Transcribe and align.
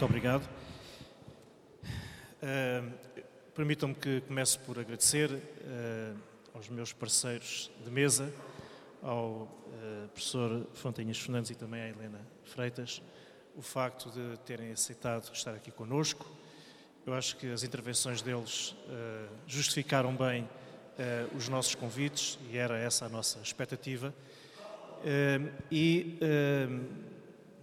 Muito 0.00 0.08
obrigado. 0.08 0.48
Uh, 2.42 2.90
Permitam-me 3.54 3.94
que 3.94 4.22
comece 4.22 4.58
por 4.60 4.78
agradecer 4.78 5.30
uh, 5.30 6.16
aos 6.54 6.70
meus 6.70 6.90
parceiros 6.90 7.70
de 7.84 7.90
mesa, 7.90 8.32
ao 9.02 9.42
uh, 9.42 10.08
professor 10.08 10.66
Fontanhas 10.72 11.18
Fernandes 11.18 11.50
e 11.50 11.54
também 11.54 11.82
à 11.82 11.88
Helena 11.90 12.18
Freitas, 12.44 13.02
o 13.54 13.60
facto 13.60 14.10
de 14.10 14.38
terem 14.38 14.72
aceitado 14.72 15.30
estar 15.34 15.52
aqui 15.52 15.70
conosco. 15.70 16.26
Eu 17.04 17.12
acho 17.12 17.36
que 17.36 17.52
as 17.52 17.62
intervenções 17.62 18.22
deles 18.22 18.70
uh, 18.70 19.28
justificaram 19.46 20.16
bem 20.16 20.48
os 21.36 21.48
nossos 21.48 21.74
convites 21.74 22.38
e 22.50 22.56
era 22.56 22.78
essa 22.78 23.04
a 23.04 23.08
nossa 23.08 23.38
expectativa. 23.40 24.14
e 25.70 26.18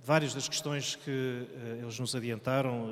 várias 0.08 0.34
das 0.34 0.48
questões 0.48 0.96
que 0.96 1.46
eles 1.82 2.00
nos 2.00 2.16
adiantaram 2.16 2.88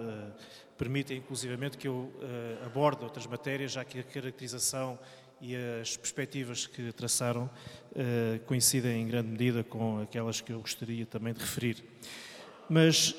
permitem 0.77 1.19
inclusivamente 1.19 1.77
que 1.77 1.87
eu 1.87 1.93
uh, 1.93 2.65
aborde 2.65 3.05
outras 3.05 3.25
matérias, 3.25 3.71
já 3.71 3.85
que 3.85 3.99
a 3.99 4.03
caracterização 4.03 4.99
e 5.39 5.55
as 5.55 5.95
perspectivas 5.95 6.67
que 6.67 6.91
traçaram 6.91 7.49
coincidem 8.45 9.01
em 9.01 9.07
grande 9.07 9.29
medida 9.29 9.63
com 9.63 10.01
aquelas 10.01 10.41
que 10.41 10.51
eu 10.51 10.59
gostaria 10.59 11.05
também 11.05 11.33
de 11.33 11.39
referir. 11.41 11.83
Mas 12.69 13.13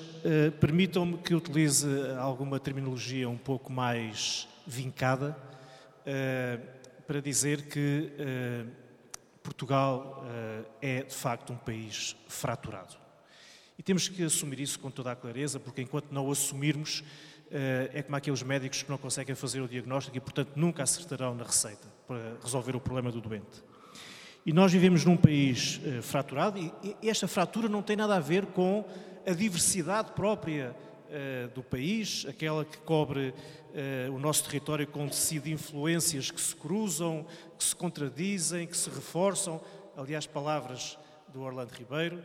permitam-me 0.59 1.18
que 1.18 1.34
utilize 1.34 1.87
alguma 2.18 2.59
terminologia 2.59 3.28
um 3.28 3.37
pouco 3.37 3.70
mais 3.70 4.48
vincada 4.66 5.37
para 7.06 7.20
dizer 7.20 7.66
que 7.68 8.10
Portugal 9.42 10.24
é 10.80 11.02
de 11.02 11.15
facto 11.15 11.52
um 11.52 11.59
país 11.59 12.16
fraturado. 12.26 13.05
Temos 13.86 14.08
que 14.08 14.24
assumir 14.24 14.58
isso 14.58 14.80
com 14.80 14.90
toda 14.90 15.12
a 15.12 15.14
clareza, 15.14 15.60
porque 15.60 15.80
enquanto 15.80 16.10
não 16.10 16.26
o 16.26 16.32
assumirmos, 16.32 17.04
eh, 17.48 17.88
é 17.95 18.02
como 18.02 18.16
aqueles 18.16 18.42
médicos 18.42 18.82
que 18.82 18.90
não 18.90 18.98
conseguem 18.98 19.37
fazer 19.37 19.60
o 19.60 19.68
diagnóstico 19.68 20.16
e, 20.16 20.20
portanto, 20.20 20.51
nunca 20.56 20.82
acertarão 20.82 21.37
na 21.37 21.45
receita 21.45 21.87
para 22.04 22.37
resolver 22.42 22.74
o 22.74 22.80
problema 22.80 23.12
do 23.12 23.20
doente. 23.20 23.62
E 24.45 24.52
nós 24.52 24.73
vivemos 24.73 25.04
num 25.04 25.16
país 25.16 25.80
uh, 25.84 26.02
fraturado 26.02 26.59
e, 26.59 27.09
esta 27.09 27.29
fratura 27.29 27.68
não 27.68 27.80
tem 27.80 27.95
nada 27.95 28.16
a 28.16 28.18
ver 28.18 28.46
com 28.46 28.84
a 29.24 29.30
diversidade 29.30 30.10
própria 30.16 30.74
uh, 30.74 31.54
do 31.54 31.62
país, 31.62 32.26
aquela 32.29 32.64
que 32.64 32.79
cobre 32.79 33.32
o 34.10 34.18
nosso 34.18 34.42
território 34.45 34.87
com 34.87 35.07
tecido 35.07 35.42
de 35.42 35.52
influências 35.52 36.30
que 36.30 36.40
se 36.40 36.57
cruzam, 36.57 37.26
que 37.59 37.62
se 37.62 37.76
contradizem, 37.76 38.66
que 38.66 38.74
se 38.74 38.88
reforçam. 38.88 39.60
Aliás, 39.95 40.26
palavras 40.26 40.98
do 41.29 41.42
Orlando 41.42 41.74
Ribeiro. 41.74 42.23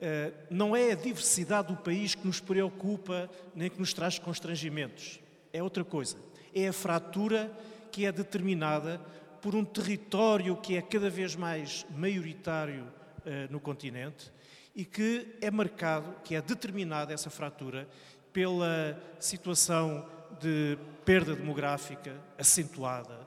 Eh, 0.00 0.32
não 0.48 0.74
é 0.74 0.92
a 0.92 0.94
diversidade 0.94 1.68
do 1.68 1.76
país 1.76 2.14
que 2.14 2.26
nos 2.26 2.40
preocupa 2.40 3.28
nem 3.54 3.68
que 3.68 3.78
nos 3.78 3.92
traz 3.92 4.18
constrangimentos. 4.18 5.20
É 5.52 5.62
outra 5.62 5.84
coisa. 5.84 6.16
É 6.54 6.68
a 6.68 6.72
fratura 6.72 7.52
que 7.92 8.06
é 8.06 8.12
determinada 8.12 8.98
por 9.42 9.54
um 9.54 9.64
território 9.64 10.56
que 10.56 10.76
é 10.76 10.82
cada 10.82 11.10
vez 11.10 11.36
mais 11.36 11.84
maioritário 11.94 12.86
eh, 13.26 13.46
no 13.50 13.60
continente 13.60 14.32
e 14.74 14.84
que 14.84 15.36
é 15.40 15.50
marcado, 15.50 16.14
que 16.24 16.34
é 16.34 16.40
determinada 16.40 17.12
essa 17.12 17.28
fratura 17.28 17.86
pela 18.32 18.98
situação 19.18 20.08
de 20.40 20.78
perda 21.04 21.34
demográfica 21.34 22.16
acentuada, 22.38 23.26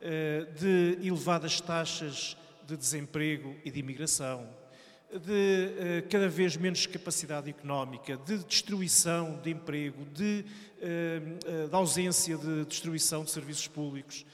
eh, 0.00 0.46
de 0.58 1.06
elevadas 1.06 1.60
taxas 1.60 2.36
de 2.66 2.76
desemprego 2.76 3.56
e 3.62 3.70
de 3.70 3.80
imigração, 3.80 4.48
de 5.12 5.72
eh, 5.78 6.04
cada 6.10 6.28
vez 6.28 6.56
menos 6.56 6.86
capacidade 6.86 7.48
económica, 7.48 8.16
de 8.16 8.38
destruição 8.38 9.40
de 9.42 9.50
emprego, 9.50 10.04
de, 10.06 10.44
eh, 10.80 11.20
de 11.68 11.74
ausência 11.74 12.36
de 12.36 12.64
destruição 12.64 13.24
de 13.24 13.30
serviços 13.30 13.68
públicos. 13.68 14.24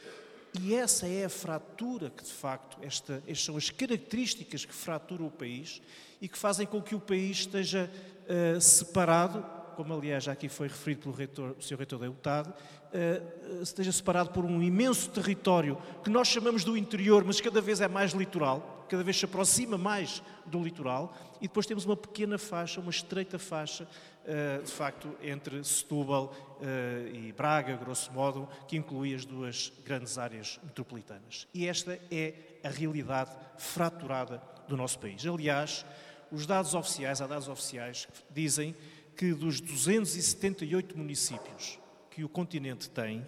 E 0.59 0.75
essa 0.75 1.07
é 1.07 1.25
a 1.25 1.29
fratura 1.29 2.11
que, 2.11 2.25
de 2.25 2.33
facto, 2.33 2.79
esta, 2.83 3.23
estas 3.27 3.45
são 3.45 3.57
as 3.57 3.71
características 3.71 4.65
que 4.65 4.75
fraturam 4.75 5.27
o 5.27 5.31
país 5.31 5.81
e 6.21 6.29
que 6.29 6.37
fazem 6.37 6.67
com 6.67 6.83
que 6.83 6.95
o 6.95 7.01
país 7.01 7.39
esteja 7.39 7.89
uh, 8.27 8.61
separado, 8.61 9.45
como 9.81 9.95
aliás 9.95 10.25
já 10.25 10.33
aqui 10.33 10.47
foi 10.47 10.69
referido 10.69 11.01
pelo 11.01 11.15
reitor, 11.15 11.57
o 11.59 11.63
Sr. 11.63 11.79
Reitor 11.79 11.99
da 11.99 12.11
UTAD, 12.11 12.51
uh, 12.51 13.63
esteja 13.63 13.91
separado 13.91 14.29
por 14.29 14.45
um 14.45 14.63
imenso 14.63 15.09
território 15.09 15.79
que 16.05 16.11
nós 16.11 16.29
chamamos 16.29 16.65
do 16.65 16.77
interior, 16.77 17.25
mas 17.25 17.41
cada 17.41 17.63
vez 17.63 17.81
é 17.81 17.89
mais 17.89 18.13
litoral, 18.13 18.85
cada 18.91 19.03
vez 19.03 19.19
se 19.19 19.25
aproxima 19.25 19.79
mais 19.79 20.23
do 20.45 20.63
litoral, 20.63 21.17
e 21.41 21.49
depois 21.49 21.65
temos 21.65 21.87
uma 21.87 21.97
pequena 21.97 22.37
faixa, 22.37 22.79
uma 22.79 22.91
estreita 22.91 23.39
faixa, 23.39 23.89
eh, 24.27 24.61
de 24.63 24.71
facto, 24.71 25.17
entre 25.23 25.65
Setúbal 25.65 26.31
eh, 26.61 27.11
e 27.15 27.33
Braga, 27.33 27.75
grosso 27.77 28.13
modo, 28.13 28.47
que 28.69 28.77
inclui 28.77 29.15
as 29.15 29.25
duas 29.25 29.73
grandes 29.83 30.19
áreas 30.19 30.61
metropolitanas. 30.63 31.49
E 31.55 31.67
esta 31.67 31.99
é 32.11 32.35
a 32.63 32.69
realidade 32.69 33.31
fraturada 33.57 34.43
do 34.69 34.77
nosso 34.77 34.99
país. 34.99 35.25
Aliás, 35.25 35.87
os 36.31 36.47
dados 36.47 36.75
oficiais, 36.75 37.21
há 37.21 37.27
dados 37.27 37.49
oficiais 37.49 38.05
que 38.05 38.13
dizem 38.35 38.75
que 39.21 39.35
dos 39.35 39.61
278 39.61 40.97
municípios 40.97 41.79
que 42.11 42.25
o 42.25 42.29
continente 42.29 42.89
tem, 42.89 43.23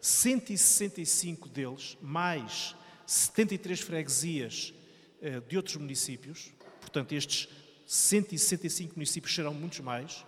165 0.00 1.48
deles, 1.48 1.96
mais 2.02 2.74
73 3.06 3.78
freguesias 3.78 4.74
eh, 5.20 5.38
de 5.38 5.56
outros 5.56 5.76
municípios, 5.76 6.50
portanto, 6.80 7.12
estes 7.12 7.48
165 7.86 8.94
municípios 8.96 9.32
serão 9.32 9.54
muitos 9.54 9.78
mais, 9.78 10.26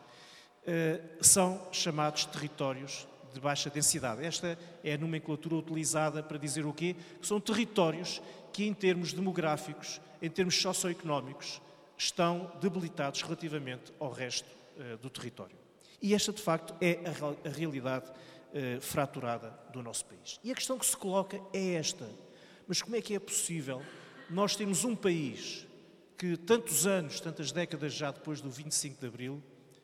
eh, 0.64 1.00
são 1.20 1.66
chamados 1.72 2.26
territórios 2.26 3.04
de 3.32 3.40
baixa 3.40 3.68
densidade. 3.68 4.24
Esta 4.24 4.56
é 4.84 4.94
a 4.94 4.98
nomenclatura 4.98 5.56
utilizada 5.56 6.22
para 6.22 6.38
dizer 6.38 6.64
o 6.64 6.72
quê? 6.72 6.94
Que 7.20 7.26
são 7.26 7.40
territórios 7.40 8.22
que, 8.52 8.64
em 8.64 8.72
termos 8.72 9.12
demográficos, 9.12 10.00
em 10.22 10.30
termos 10.30 10.54
socioeconómicos, 10.54 11.60
estão 11.98 12.52
debilitados 12.60 13.22
relativamente 13.22 13.92
ao 13.98 14.12
resto 14.12 14.62
eh, 14.78 14.96
do 14.96 15.10
território. 15.10 15.56
E 16.00 16.14
esta, 16.14 16.32
de 16.32 16.42
facto, 16.42 16.74
é 16.80 17.00
a, 17.06 17.48
realidade 17.48 18.10
fraturada 18.80 19.50
do 19.72 19.82
nosso 19.82 20.04
país. 20.04 20.38
E 20.44 20.52
a 20.52 20.54
questão 20.54 20.78
que 20.78 20.86
se 20.86 20.96
coloca 20.96 21.40
é 21.52 21.74
esta: 21.74 22.08
mas 22.68 22.80
como 22.80 22.94
é 22.94 23.00
que 23.00 23.12
é 23.12 23.18
possível 23.18 23.82
nós 24.30 24.56
temos 24.56 24.84
um 24.84 24.94
país 24.94 25.66
que 26.16 26.36
tantos 26.36 26.86
anos, 26.86 27.20
tantas 27.20 27.52
décadas 27.52 27.92
já 27.92 28.10
depois 28.10 28.40
do 28.40 28.50
25 28.50 29.00
de 29.00 29.06
Abril, 29.06 29.42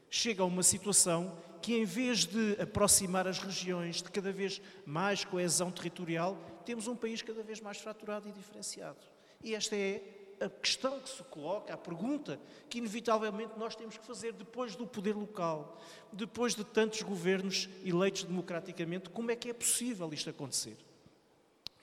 chega 0.08 0.42
a 0.42 0.46
uma 0.46 0.62
situação 0.62 1.36
que, 1.60 1.74
em 1.74 1.84
vez 1.84 2.24
de 2.24 2.56
aproximar 2.60 3.26
as 3.26 3.38
regiões 3.38 3.96
de 3.96 4.10
cada 4.10 4.32
vez 4.32 4.60
mais 4.86 5.24
coesão 5.24 5.70
territorial, 5.70 6.36
temos 6.64 6.86
um 6.86 6.96
país 6.96 7.22
cada 7.22 7.42
vez 7.42 7.60
mais 7.60 7.78
fraturado 7.78 8.28
e 8.28 8.32
diferenciado. 8.32 8.98
E 9.42 9.54
esta 9.54 9.76
é 9.76 10.02
a 10.40 10.48
questão 10.48 10.98
que 10.98 11.08
se 11.08 11.22
coloca, 11.24 11.72
a 11.72 11.76
pergunta 11.76 12.40
que 12.68 12.78
inevitavelmente 12.78 13.58
nós 13.58 13.76
temos 13.76 13.98
que 13.98 14.06
fazer 14.06 14.32
depois 14.32 14.74
do 14.74 14.86
poder 14.86 15.14
local, 15.14 15.78
depois 16.10 16.54
de 16.54 16.64
tantos 16.64 17.02
governos 17.02 17.68
eleitos 17.84 18.24
democraticamente, 18.24 19.10
como 19.10 19.30
é 19.30 19.36
que 19.36 19.50
é 19.50 19.52
possível 19.52 20.10
isto 20.14 20.30
acontecer? 20.30 20.78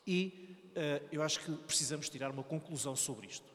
E 0.05 0.71
eh, 0.75 1.03
eu 1.11 1.21
acho 1.21 1.39
que 1.41 1.51
precisamos 1.51 2.09
tirar 2.09 2.31
uma 2.31 2.43
conclusão 2.43 2.95
sobre 2.95 3.27
isto. 3.27 3.45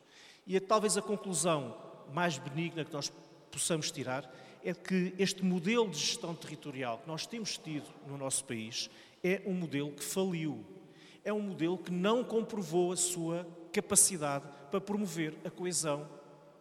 E 0.47 0.59
talvez 0.61 0.97
a 0.97 1.03
conclusão 1.03 1.77
mais 2.13 2.39
benigna 2.39 2.85
que 2.85 2.93
nós 2.93 3.13
possamos 3.51 3.91
tirar 3.91 4.33
é 4.65 4.73
que 4.73 5.15
este 5.19 5.45
modelo 5.45 5.89
de 5.89 5.99
gestão 5.99 6.35
territorial 6.35 6.99
que 6.99 7.09
nós 7.09 7.27
temos 7.27 7.59
tido 7.59 7.89
no 8.07 8.17
nosso 8.17 8.45
país 8.45 8.89
é 9.23 9.43
um 9.45 9.55
modelo 9.55 9.91
que 9.91 10.05
faliu. 10.05 10.65
É 11.25 11.33
um 11.33 11.41
modelo 11.41 11.79
que 11.79 11.91
não 11.91 12.23
comprovou 12.23 12.93
a 12.93 12.97
sua 12.97 13.47
capacidade 13.73 14.45
para 14.73 14.81
promover 14.81 15.37
a 15.45 15.51
coesão 15.51 16.09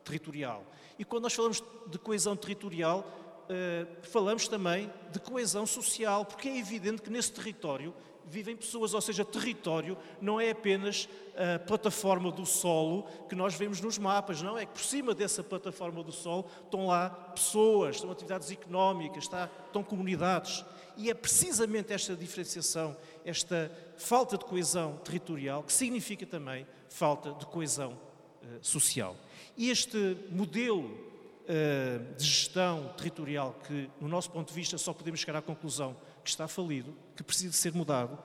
territorial. 0.03 0.66
E 0.99 1.05
quando 1.05 1.23
nós 1.23 1.33
falamos 1.33 1.63
de 1.88 1.97
coesão 1.97 2.35
territorial, 2.35 3.07
eh, 3.47 3.87
falamos 4.03 4.49
também 4.49 4.91
de 5.13 5.19
coesão 5.19 5.66
social, 5.66 6.25
porque 6.25 6.49
é 6.49 6.58
evidente 6.58 7.02
que 7.02 7.09
nesse 7.09 7.31
território 7.31 7.93
vivem 8.25 8.55
pessoas, 8.55 8.93
ou 8.93 9.02
seja, 9.02 9.23
território 9.23 9.97
não 10.19 10.40
é 10.40 10.52
apenas 10.52 11.08
a 11.35 11.58
plataforma 11.59 12.31
do 12.31 12.46
solo 12.46 13.05
que 13.29 13.35
nós 13.35 13.55
vemos 13.55 13.79
nos 13.79 13.97
mapas, 13.97 14.41
não, 14.41 14.57
é 14.57 14.66
que 14.66 14.73
por 14.73 14.81
cima 14.81 15.16
dessa 15.16 15.41
plataforma 15.41 16.03
do 16.03 16.11
solo 16.11 16.46
estão 16.64 16.87
lá 16.87 17.09
pessoas, 17.09 17.96
estão 17.96 18.11
atividades 18.11 18.52
económicas, 18.52 19.23
estão 19.23 19.84
comunidades. 19.84 20.64
E 20.97 21.09
é 21.09 21.14
precisamente 21.14 21.93
esta 21.93 22.16
diferenciação, 22.16 22.96
esta 23.26 23.72
falta 23.97 24.38
de 24.38 24.46
coesão 24.46 24.97
territorial, 24.97 25.64
que 25.64 25.73
significa 25.73 26.26
também 26.26 26.66
falta 26.90 27.34
de 27.34 27.46
coesão 27.46 27.93
uh, 27.93 28.47
social. 28.61 29.16
E 29.58 29.70
este 29.70 30.17
modelo 30.29 30.85
uh, 30.85 32.16
de 32.16 32.23
gestão 32.23 32.93
territorial, 32.97 33.59
que, 33.67 33.90
no 33.99 34.08
nosso 34.08 34.32
ponto 34.32 34.49
de 34.49 34.53
vista, 34.53 34.78
só 34.78 34.93
podemos 34.93 35.20
chegar 35.20 35.38
à 35.38 35.41
conclusão 35.41 35.96
que 36.23 36.29
está 36.29 36.47
falido, 36.47 36.96
que 37.16 37.23
precisa 37.23 37.53
ser 37.53 37.73
mudado, 37.73 38.17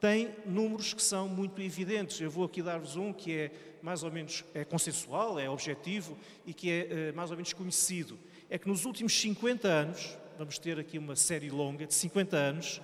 tem 0.00 0.34
números 0.46 0.94
que 0.94 1.02
são 1.02 1.28
muito 1.28 1.60
evidentes. 1.60 2.20
Eu 2.20 2.30
vou 2.30 2.44
aqui 2.44 2.62
dar-vos 2.62 2.96
um 2.96 3.12
que 3.12 3.36
é 3.36 3.50
mais 3.82 4.02
ou 4.02 4.10
menos 4.10 4.44
é 4.54 4.64
consensual, 4.64 5.38
é 5.38 5.48
objetivo 5.48 6.16
e 6.46 6.54
que 6.54 6.70
é, 6.70 7.08
é 7.08 7.12
mais 7.12 7.30
ou 7.30 7.36
menos 7.36 7.52
conhecido. 7.52 8.18
É 8.48 8.58
que 8.58 8.66
nos 8.66 8.84
últimos 8.84 9.18
50 9.20 9.68
anos, 9.68 10.16
vamos 10.40 10.58
ter 10.58 10.78
aqui 10.78 10.96
uma 10.96 11.16
série 11.16 11.50
longa 11.50 11.86
de 11.86 11.92
50 11.92 12.34
anos, 12.34 12.80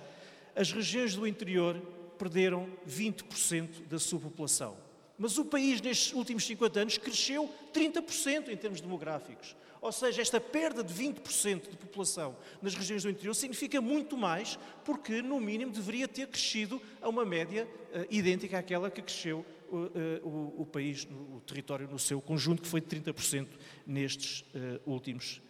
as 0.55 0.71
regiões 0.71 1.15
do 1.15 1.25
interior 1.25 1.75
perderam 2.15 2.69
20% 2.87 3.87
da 3.89 3.97
sua 3.97 4.19
população. 4.19 4.77
Mas 5.17 5.39
o 5.39 5.45
país, 5.45 5.81
nestes 5.81 6.13
últimos 6.13 6.45
50 6.45 6.79
anos, 6.79 6.97
cresceu 6.99 7.49
30% 7.73 8.49
em 8.49 8.55
termos 8.55 8.79
demográficos. 8.79 9.55
Ou 9.81 9.91
seja, 9.91 10.21
esta 10.21 10.39
perda 10.39 10.83
de 10.83 10.93
20% 10.93 11.71
de 11.71 11.77
população 11.77 12.37
nas 12.61 12.75
regiões 12.75 13.01
do 13.01 13.09
interior 13.09 13.33
significa 13.33 13.81
muito 13.81 14.15
mais, 14.15 14.59
porque, 14.85 15.23
no 15.23 15.39
mínimo, 15.39 15.71
deveria 15.71 16.07
ter 16.07 16.27
crescido 16.27 16.79
a 17.01 17.09
uma 17.09 17.25
média 17.25 17.67
uh, 17.67 18.05
idêntica 18.11 18.59
àquela 18.59 18.91
que 18.91 19.01
cresceu 19.01 19.43
uh, 19.71 19.75
uh, 19.75 20.27
o, 20.27 20.61
o, 20.61 20.65
país, 20.67 21.07
o 21.09 21.41
território 21.41 21.87
no 21.87 21.97
seu 21.97 22.21
conjunto, 22.21 22.61
que 22.61 22.67
foi 22.67 22.81
de 22.81 22.87
30% 22.87 23.47
nestes 23.87 24.45
últimos 24.85 25.41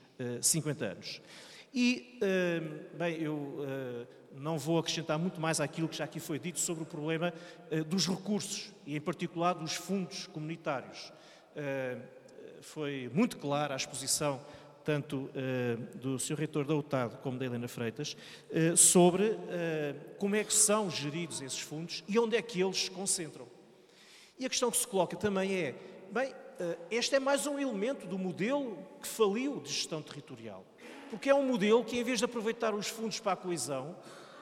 50 0.41 0.85
anos. 0.85 1.21
E, 1.79 2.19
bem, 2.97 3.21
eu 3.21 3.63
não 4.31 4.57
vou 4.57 4.79
acrescentar 4.79 5.19
muito 5.19 5.39
mais 5.39 5.61
àquilo 5.61 5.87
que 5.87 5.95
já 5.95 6.05
aqui 6.05 6.19
foi 6.19 6.39
dito 6.39 6.59
sobre 6.59 6.81
o 6.81 6.87
problema 6.87 7.31
dos 7.85 8.07
recursos 8.07 8.73
e, 8.83 8.95
em 8.95 8.99
particular, 8.99 9.53
dos 9.53 9.75
fundos 9.75 10.25
comunitários 10.25 11.13
foi 12.61 13.11
muito 13.13 13.37
clara 13.37 13.75
a 13.75 13.77
exposição 13.77 14.41
tanto 14.83 15.29
do 15.93 16.17
Sr. 16.17 16.33
Reitor 16.33 16.65
da 16.65 16.73
UTAD 16.73 17.17
como 17.17 17.37
da 17.37 17.45
Helena 17.45 17.67
Freitas, 17.67 18.17
sobre 18.75 19.37
como 20.17 20.35
é 20.35 20.43
que 20.43 20.55
são 20.55 20.89
geridos 20.89 21.43
esses 21.43 21.59
fundos 21.59 22.03
e 22.07 22.17
onde 22.17 22.35
é 22.35 22.41
que 22.41 22.59
eles 22.59 22.85
se 22.85 22.89
concentram. 22.89 23.47
E 24.39 24.47
a 24.47 24.49
questão 24.49 24.71
que 24.71 24.77
se 24.77 24.87
coloca 24.87 25.15
também 25.15 25.53
é, 25.53 25.75
bem, 26.11 26.33
este 26.89 27.13
é 27.13 27.19
mais 27.19 27.45
um 27.45 27.59
elemento 27.59 28.07
do 28.07 28.17
modelo 28.17 28.79
que 28.99 29.07
faliu 29.07 29.59
de 29.59 29.69
gestão 29.71 30.01
territorial, 30.01 30.65
porque 31.09 31.29
é 31.29 31.35
um 31.35 31.45
modelo 31.45 31.83
que, 31.83 31.97
em 31.97 32.03
vez 32.03 32.19
de 32.19 32.25
aproveitar 32.25 32.73
os 32.73 32.87
fundos 32.87 33.19
para 33.19 33.33
a 33.33 33.35
coesão, 33.35 33.95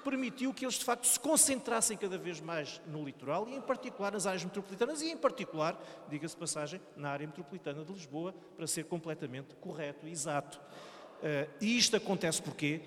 permitiu 0.05 0.53
que 0.53 0.63
eles 0.63 0.75
de 0.75 0.85
facto 0.85 1.07
se 1.07 1.19
concentrassem 1.19 1.97
cada 1.97 2.15
vez 2.15 2.39
mais 2.39 2.79
no 2.85 3.03
litoral 3.03 3.49
e 3.49 3.55
em 3.55 3.61
particular 3.61 4.11
nas 4.11 4.27
áreas 4.27 4.43
metropolitanas 4.43 5.01
e 5.01 5.09
em 5.09 5.17
particular, 5.17 5.75
diga-se 6.07 6.37
passagem, 6.37 6.79
na 6.95 7.09
área 7.09 7.25
metropolitana 7.25 7.83
de 7.83 7.91
Lisboa, 7.91 8.33
para 8.55 8.67
ser 8.67 8.85
completamente 8.85 9.55
correto 9.55 10.07
e 10.07 10.11
exato. 10.11 10.59
Uh, 10.59 11.49
e 11.59 11.75
isto 11.75 11.95
acontece 11.95 12.39
porquê? 12.39 12.81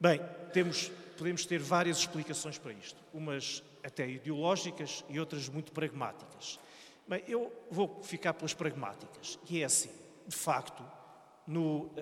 Bem, 0.00 0.20
temos, 0.54 0.90
podemos 1.18 1.44
ter 1.44 1.58
várias 1.58 1.98
explicações 1.98 2.56
para 2.56 2.72
isto, 2.72 2.98
umas 3.12 3.62
até 3.84 4.08
ideológicas 4.08 5.04
e 5.10 5.20
outras 5.20 5.48
muito 5.50 5.70
pragmáticas. 5.70 6.58
Bem, 7.06 7.22
eu 7.28 7.52
vou 7.70 8.02
ficar 8.02 8.32
pelas 8.32 8.54
pragmáticas, 8.54 9.38
e 9.48 9.60
é 9.60 9.64
assim, 9.64 9.90
de 10.26 10.34
facto, 10.34 10.82
no, 11.46 11.86
uh, 11.86 11.92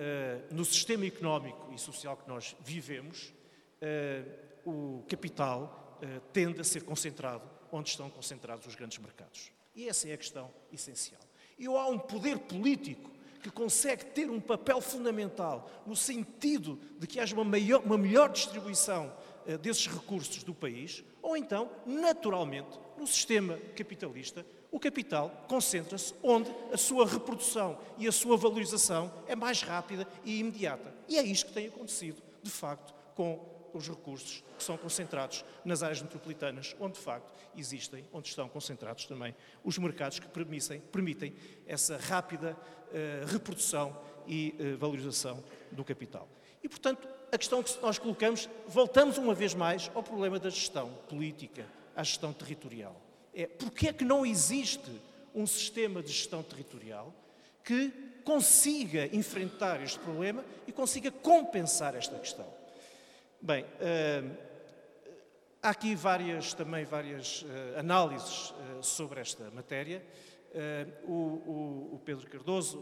no 0.51 0.65
sistema 0.65 1.05
económico 1.05 1.71
e 1.73 1.77
social 1.77 2.17
que 2.17 2.27
nós 2.27 2.55
vivemos, 2.61 3.33
uh, 3.81 4.69
o 4.69 5.03
capital 5.07 5.99
uh, 6.01 6.21
tende 6.33 6.59
a 6.59 6.63
ser 6.63 6.83
concentrado 6.83 7.43
onde 7.71 7.89
estão 7.89 8.09
concentrados 8.09 8.65
os 8.65 8.75
grandes 8.75 8.97
mercados. 8.97 9.51
E 9.75 9.87
essa 9.87 10.09
é 10.09 10.13
a 10.13 10.17
questão 10.17 10.51
essencial. 10.71 11.21
E 11.57 11.65
há 11.65 11.87
um 11.87 11.99
poder 11.99 12.39
político 12.39 13.11
que 13.41 13.51
consegue 13.51 14.05
ter 14.05 14.29
um 14.29 14.39
papel 14.39 14.81
fundamental 14.81 15.69
no 15.85 15.95
sentido 15.95 16.79
de 16.97 17.05
que 17.05 17.19
haja 17.19 17.35
uma, 17.35 17.43
maior, 17.43 17.83
uma 17.83 17.97
melhor 17.97 18.31
distribuição 18.31 19.13
desses 19.61 19.85
recursos 19.85 20.43
do 20.43 20.55
país, 20.55 21.03
ou 21.21 21.37
então, 21.37 21.69
naturalmente, 21.85 22.79
no 22.97 23.05
sistema 23.05 23.57
capitalista, 23.75 24.43
o 24.75 24.79
capital 24.79 25.31
concentra-se 25.47 26.13
onde 26.21 26.53
a 26.69 26.75
sua 26.75 27.07
reprodução 27.07 27.79
e 27.97 28.09
a 28.09 28.11
sua 28.11 28.35
valorização 28.35 29.09
é 29.25 29.33
mais 29.33 29.61
rápida 29.61 30.05
e 30.25 30.37
imediata. 30.37 30.93
E 31.07 31.17
é 31.17 31.23
isto 31.23 31.45
que 31.45 31.53
tem 31.53 31.67
acontecido, 31.67 32.21
de 32.43 32.51
facto, 32.51 32.93
com 33.15 33.39
os 33.73 33.87
recursos 33.87 34.43
que 34.57 34.61
são 34.61 34.77
concentrados 34.77 35.45
nas 35.63 35.81
áreas 35.81 36.01
metropolitanas, 36.01 36.75
onde 36.77 36.95
de 36.95 36.99
facto 36.99 37.25
existem, 37.55 38.05
onde 38.11 38.27
estão 38.27 38.49
concentrados 38.49 39.05
também 39.05 39.33
os 39.63 39.77
mercados 39.77 40.19
que 40.19 40.27
permitem, 40.27 40.81
permitem 40.91 41.33
essa 41.65 41.95
rápida 41.95 42.51
uh, 42.51 43.25
reprodução 43.27 43.97
e 44.27 44.53
uh, 44.59 44.77
valorização 44.77 45.41
do 45.71 45.85
capital. 45.85 46.27
E, 46.61 46.67
portanto, 46.67 47.07
a 47.31 47.37
questão 47.37 47.63
que 47.63 47.81
nós 47.81 47.97
colocamos, 47.97 48.49
voltamos 48.67 49.17
uma 49.17 49.33
vez 49.33 49.53
mais 49.53 49.89
ao 49.95 50.03
problema 50.03 50.37
da 50.37 50.49
gestão 50.49 50.89
política, 51.07 51.65
à 51.95 52.03
gestão 52.03 52.33
territorial. 52.33 53.04
É 53.35 53.47
porque 53.47 53.89
é 53.89 53.93
que 53.93 54.05
não 54.05 54.25
existe 54.25 54.89
um 55.33 55.45
sistema 55.45 56.01
de 56.01 56.07
gestão 56.07 56.41
territorial 56.41 57.13
que 57.63 57.91
consiga 58.23 59.13
enfrentar 59.13 59.83
este 59.83 59.99
problema 59.99 60.43
e 60.65 60.71
consiga 60.71 61.11
compensar 61.11 61.95
esta 61.95 62.17
questão. 62.17 62.47
Bem, 63.41 63.63
uh, 63.63 64.37
há 65.61 65.69
aqui 65.69 65.93
várias, 65.93 66.53
também 66.53 66.85
várias 66.85 67.41
uh, 67.41 67.79
análises 67.79 68.51
uh, 68.51 68.81
sobre 68.81 69.19
esta 69.19 69.51
matéria. 69.51 70.03
O, 71.03 71.11
o, 71.11 71.89
o, 71.95 72.01
Pedro 72.05 72.29
Cardoso 72.29 72.81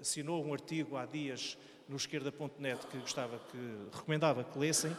assinou 0.00 0.44
um 0.44 0.52
artigo 0.52 0.96
há 0.96 1.04
dias 1.04 1.58
no 1.90 1.96
esquerda.net 1.96 2.86
que 2.86 2.96
gostava 2.98 3.38
que 3.50 3.58
recomendava 3.92 4.44
que 4.44 4.58
lessem 4.58 4.96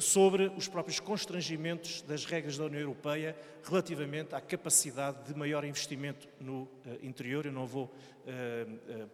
sobre 0.00 0.46
os 0.56 0.68
próprios 0.68 1.00
constrangimentos 1.00 2.02
das 2.02 2.24
regras 2.24 2.56
da 2.56 2.64
União 2.64 2.80
Europeia 2.80 3.36
relativamente 3.64 4.32
à 4.32 4.40
capacidade 4.40 5.24
de 5.24 5.36
maior 5.36 5.64
investimento 5.64 6.28
no 6.40 6.68
interior. 7.02 7.46
Eu 7.46 7.52
não 7.52 7.66
vou 7.66 7.92
eh, 8.24 9.06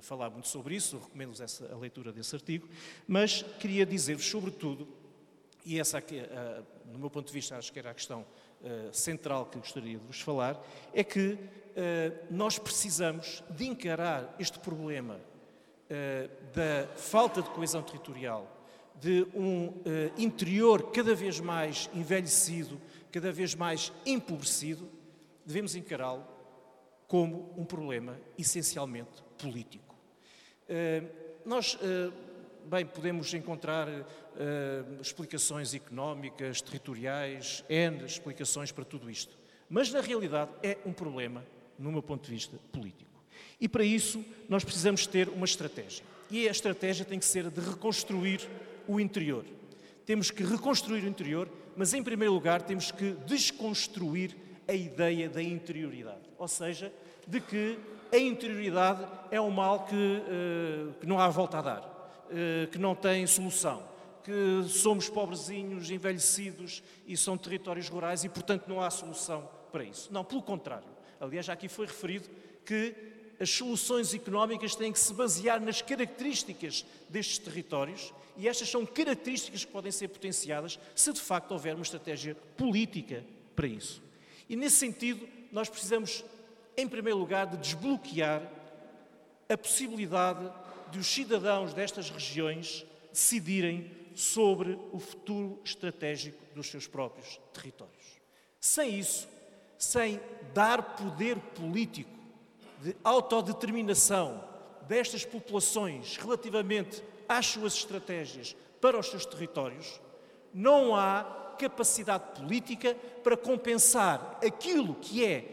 falar 0.00 0.30
muito 0.30 0.48
sobre 0.48 0.74
isso, 0.74 0.98
recomendo-vos 0.98 1.62
a 1.62 1.76
leitura 1.76 2.12
desse 2.12 2.34
artigo, 2.34 2.68
mas 3.06 3.42
queria 3.58 3.86
dizer-vos, 3.86 4.26
sobretudo, 4.26 4.86
e 5.64 5.78
essa 5.78 5.98
aqui, 5.98 6.18
eh, 6.18 6.62
no 6.92 6.98
meu 6.98 7.08
ponto 7.08 7.28
de 7.28 7.32
vista, 7.32 7.56
acho 7.56 7.72
que 7.72 7.78
era 7.78 7.90
a 7.90 7.94
questão 7.94 8.26
eh, 8.64 8.88
central 8.92 9.46
que 9.46 9.58
gostaria 9.58 9.96
de 9.96 10.04
vos 10.04 10.20
falar, 10.20 10.60
é 10.92 11.04
que 11.04 11.38
nós 12.28 12.58
precisamos 12.58 13.44
de 13.48 13.64
encarar 13.64 14.34
este 14.40 14.58
problema 14.58 15.20
da 16.54 16.86
falta 16.96 17.42
de 17.42 17.50
coesão 17.50 17.82
territorial, 17.82 18.46
de 19.00 19.26
um 19.34 19.72
interior 20.16 20.90
cada 20.92 21.14
vez 21.14 21.40
mais 21.40 21.90
envelhecido, 21.92 22.80
cada 23.10 23.32
vez 23.32 23.54
mais 23.54 23.92
empobrecido, 24.06 24.88
devemos 25.44 25.74
encará-lo 25.74 26.24
como 27.08 27.52
um 27.56 27.64
problema 27.64 28.16
essencialmente 28.38 29.20
político. 29.36 29.96
Eh, 30.68 31.02
nós, 31.44 31.76
eh, 31.82 32.12
bem, 32.66 32.86
podemos 32.86 33.34
encontrar 33.34 33.88
eh, 33.88 34.84
explicações 35.00 35.74
económicas, 35.74 36.62
territoriais, 36.62 37.64
N 37.68 38.04
explicações 38.04 38.70
para 38.70 38.84
tudo 38.84 39.10
isto. 39.10 39.36
Mas, 39.68 39.90
na 39.92 40.00
realidade, 40.00 40.52
é 40.62 40.78
um 40.86 40.92
problema, 40.92 41.44
no 41.76 41.90
meu 41.90 42.00
ponto 42.00 42.26
de 42.26 42.30
vista, 42.30 42.56
político. 42.70 43.09
E 43.60 43.68
para 43.68 43.84
isso, 43.84 44.24
nós 44.48 44.64
precisamos 44.64 45.06
ter 45.06 45.28
uma 45.28 45.44
estratégia. 45.44 46.04
E 46.30 46.48
a 46.48 46.50
estratégia 46.50 47.04
tem 47.04 47.18
que 47.18 47.24
ser 47.24 47.50
de 47.50 47.60
reconstruir 47.60 48.48
o 48.86 49.00
interior. 49.00 49.44
Temos 50.06 50.30
que 50.30 50.42
reconstruir 50.42 51.04
o 51.04 51.08
interior, 51.08 51.48
mas, 51.76 51.94
em 51.94 52.02
primeiro 52.02 52.34
lugar, 52.34 52.62
temos 52.62 52.90
que 52.90 53.12
desconstruir 53.26 54.36
a 54.66 54.72
ideia 54.72 55.28
da 55.28 55.42
interioridade. 55.42 56.20
Ou 56.38 56.48
seja, 56.48 56.92
de 57.26 57.40
que 57.40 57.78
a 58.12 58.18
interioridade 58.18 59.06
é 59.30 59.40
um 59.40 59.50
mal 59.50 59.84
que, 59.84 59.94
uh, 59.94 60.92
que 61.00 61.06
não 61.06 61.18
há 61.18 61.28
volta 61.28 61.58
a 61.58 61.62
dar, 61.62 61.80
uh, 61.80 62.68
que 62.70 62.78
não 62.78 62.94
tem 62.94 63.26
solução, 63.26 63.82
que 64.24 64.68
somos 64.68 65.08
pobrezinhos, 65.08 65.90
envelhecidos 65.90 66.82
e 67.06 67.16
são 67.16 67.36
territórios 67.36 67.88
rurais 67.88 68.24
e, 68.24 68.28
portanto, 68.28 68.66
não 68.68 68.80
há 68.80 68.90
solução 68.90 69.48
para 69.72 69.84
isso. 69.84 70.12
Não, 70.12 70.24
pelo 70.24 70.42
contrário. 70.42 70.88
Aliás, 71.20 71.46
já 71.46 71.52
aqui 71.52 71.68
foi 71.68 71.86
referido 71.86 72.28
que 72.64 72.94
as 73.40 73.50
soluções 73.50 74.12
económicas 74.12 74.74
têm 74.74 74.92
que 74.92 74.98
se 74.98 75.14
basear 75.14 75.60
nas 75.60 75.80
características 75.80 76.84
destes 77.08 77.38
territórios 77.38 78.12
e 78.36 78.46
estas 78.46 78.68
são 78.68 78.84
características 78.84 79.64
que 79.64 79.72
podem 79.72 79.90
ser 79.90 80.08
potenciadas 80.08 80.78
se 80.94 81.12
de 81.12 81.20
facto 81.20 81.52
houver 81.52 81.74
uma 81.74 81.82
estratégia 81.82 82.34
política 82.56 83.24
para 83.56 83.66
isso. 83.66 84.02
E 84.48 84.54
nesse 84.54 84.76
sentido, 84.76 85.26
nós 85.50 85.68
precisamos 85.68 86.22
em 86.76 86.88
primeiro 86.88 87.18
lugar, 87.18 87.46
de 87.46 87.56
desbloquear 87.58 88.42
a 89.48 89.58
possibilidade 89.58 90.50
de 90.90 90.98
os 90.98 91.06
cidadãos 91.06 91.74
destas 91.74 92.10
regiões 92.10 92.84
decidirem 93.12 93.90
sobre 94.14 94.78
o 94.92 94.98
futuro 94.98 95.60
estratégico 95.64 96.38
dos 96.54 96.68
seus 96.68 96.86
próprios 96.86 97.40
territórios. 97.52 98.20
Sem 98.60 98.98
isso, 98.98 99.28
sem 99.78 100.20
dar 100.52 100.96
poder 100.96 101.36
político 101.36 102.19
de 102.80 102.96
autodeterminação 103.04 104.42
destas 104.88 105.24
populações 105.24 106.16
relativamente 106.16 107.02
às 107.28 107.46
suas 107.46 107.74
estratégias 107.74 108.56
para 108.80 108.98
os 108.98 109.06
seus 109.06 109.26
territórios, 109.26 110.00
não 110.52 110.96
há 110.96 111.54
capacidade 111.58 112.40
política 112.40 112.96
para 113.22 113.36
compensar 113.36 114.38
aquilo 114.44 114.94
que 114.94 115.24
é 115.24 115.44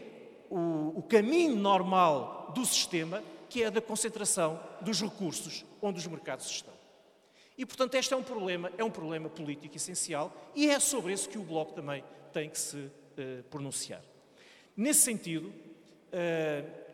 o, 0.50 0.98
o 0.98 1.02
caminho 1.02 1.54
normal 1.54 2.50
do 2.54 2.64
sistema, 2.64 3.22
que 3.48 3.62
é 3.62 3.66
a 3.66 3.70
da 3.70 3.80
concentração 3.80 4.58
dos 4.80 5.00
recursos 5.00 5.64
onde 5.82 5.98
os 5.98 6.06
mercados 6.06 6.46
estão. 6.46 6.74
E, 7.56 7.66
portanto, 7.66 7.94
este 7.96 8.14
é 8.14 8.16
um 8.16 8.22
problema, 8.22 8.72
é 8.78 8.84
um 8.84 8.90
problema 8.90 9.28
político 9.28 9.76
essencial 9.76 10.32
e 10.54 10.70
é 10.70 10.80
sobre 10.80 11.12
esse 11.12 11.28
que 11.28 11.38
o 11.38 11.42
Bloco 11.42 11.72
também 11.74 12.02
tem 12.32 12.48
que 12.48 12.58
se 12.58 12.76
uh, 12.76 13.42
pronunciar. 13.50 14.02
Nesse 14.76 15.00
sentido, 15.00 15.48
uh, 15.48 16.87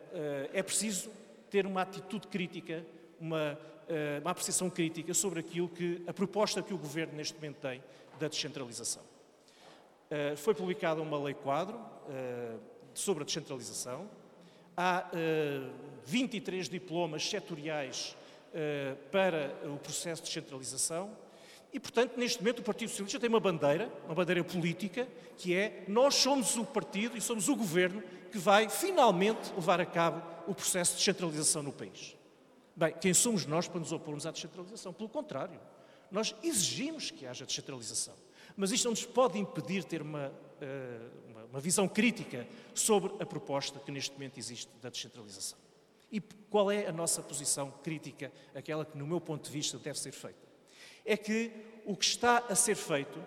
é 0.53 0.63
preciso 0.63 1.11
ter 1.49 1.65
uma 1.65 1.81
atitude 1.81 2.27
crítica, 2.27 2.85
uma, 3.19 3.57
uma 4.21 4.31
apreciação 4.31 4.69
crítica 4.69 5.13
sobre 5.13 5.39
aquilo 5.39 5.69
que 5.69 6.03
a 6.07 6.13
proposta 6.13 6.61
que 6.61 6.73
o 6.73 6.77
Governo 6.77 7.15
neste 7.15 7.35
momento 7.35 7.57
tem 7.57 7.83
da 8.19 8.27
descentralização. 8.27 9.03
Foi 10.37 10.53
publicada 10.53 11.01
uma 11.01 11.21
lei 11.21 11.33
quadro 11.33 11.79
sobre 12.93 13.23
a 13.23 13.25
descentralização. 13.25 14.09
Há 14.77 15.09
23 16.05 16.69
diplomas 16.69 17.27
setoriais 17.27 18.15
para 19.11 19.55
o 19.65 19.77
processo 19.77 20.21
de 20.23 20.27
descentralização. 20.27 21.09
E, 21.73 21.79
portanto, 21.79 22.17
neste 22.17 22.39
momento 22.39 22.59
o 22.59 22.63
Partido 22.63 22.89
Socialista 22.89 23.19
tem 23.19 23.29
uma 23.29 23.39
bandeira, 23.39 23.91
uma 24.05 24.15
bandeira 24.15 24.43
política, 24.43 25.07
que 25.37 25.53
é 25.53 25.83
nós 25.87 26.15
somos 26.15 26.55
o 26.55 26.65
partido 26.65 27.17
e 27.17 27.21
somos 27.21 27.49
o 27.49 27.55
governo 27.55 28.01
que 28.31 28.37
vai 28.37 28.69
finalmente 28.69 29.53
levar 29.53 29.81
a 29.81 29.85
cabo 29.85 30.21
o 30.47 30.55
processo 30.55 30.93
de 30.93 30.97
descentralização 30.99 31.63
no 31.63 31.71
país. 31.71 32.15
Bem, 32.75 32.93
quem 32.99 33.13
somos 33.13 33.45
nós 33.45 33.67
para 33.67 33.79
nos 33.79 33.91
opormos 33.91 34.25
à 34.25 34.31
descentralização? 34.31 34.93
Pelo 34.93 35.09
contrário, 35.09 35.59
nós 36.11 36.35
exigimos 36.43 37.11
que 37.11 37.25
haja 37.25 37.45
descentralização. 37.45 38.13
Mas 38.55 38.71
isto 38.71 38.85
não 38.85 38.91
nos 38.91 39.05
pode 39.05 39.37
impedir 39.37 39.83
ter 39.83 40.01
uma, 40.01 40.31
eh, 40.61 40.99
uma 41.49 41.59
visão 41.59 41.87
crítica 41.87 42.47
sobre 42.73 43.13
a 43.21 43.25
proposta 43.25 43.79
que 43.79 43.91
neste 43.91 44.13
momento 44.13 44.37
existe 44.37 44.69
da 44.81 44.89
descentralização. 44.89 45.57
E 46.11 46.21
qual 46.49 46.71
é 46.71 46.87
a 46.87 46.91
nossa 46.91 47.21
posição 47.21 47.71
crítica, 47.83 48.31
aquela 48.53 48.85
que, 48.85 48.97
no 48.97 49.07
meu 49.07 49.19
ponto 49.19 49.45
de 49.45 49.51
vista, 49.51 49.77
deve 49.77 49.99
ser 49.99 50.11
feita? 50.11 50.44
É 51.05 51.15
que 51.15 51.51
o 51.85 51.95
que 51.95 52.05
está 52.05 52.43
a 52.49 52.55
ser 52.55 52.75
feito 52.75 53.19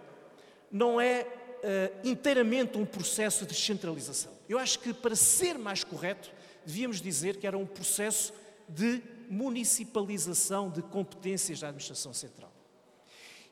não 0.70 1.00
é 1.00 1.22
uh, 1.22 2.08
inteiramente 2.08 2.76
um 2.76 2.84
processo 2.84 3.44
de 3.44 3.54
descentralização. 3.54 4.32
Eu 4.48 4.58
acho 4.58 4.78
que, 4.80 4.92
para 4.92 5.14
ser 5.14 5.58
mais 5.58 5.84
correto, 5.84 6.30
devíamos 6.64 7.00
dizer 7.00 7.36
que 7.36 7.46
era 7.46 7.56
um 7.56 7.66
processo 7.66 8.32
de 8.68 9.02
municipalização 9.28 10.70
de 10.70 10.82
competências 10.82 11.60
da 11.60 11.68
administração 11.68 12.12
central. 12.12 12.52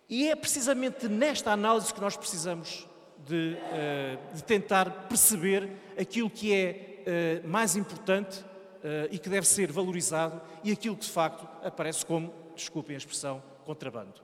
E 0.08 0.28
é 0.28 0.36
precisamente 0.36 1.08
nesta 1.08 1.52
análise 1.52 1.92
que 1.92 2.00
nós 2.00 2.16
precisamos 2.16 2.86
de, 3.26 3.56
uh, 3.56 4.34
de 4.34 4.44
tentar 4.44 5.08
perceber 5.08 5.68
aquilo 5.98 6.30
que 6.30 6.54
é 6.54 7.42
uh, 7.44 7.48
mais 7.48 7.74
importante 7.74 8.40
uh, 8.40 9.08
e 9.10 9.18
que 9.18 9.28
deve 9.28 9.46
ser 9.46 9.72
valorizado 9.72 10.40
e 10.62 10.70
aquilo 10.70 10.96
que 10.96 11.06
de 11.06 11.10
facto 11.10 11.46
aparece 11.66 12.06
como, 12.06 12.32
desculpem 12.54 12.94
a 12.94 12.98
expressão, 12.98 13.42
contrabando. 13.66 14.22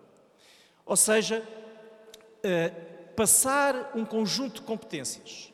Ou 0.87 0.97
seja, 0.97 1.43
uh, 1.43 3.15
passar 3.15 3.93
um 3.95 4.05
conjunto 4.05 4.61
de 4.61 4.63
competências 4.63 5.53